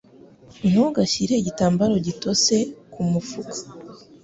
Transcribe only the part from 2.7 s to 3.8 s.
mumufuka.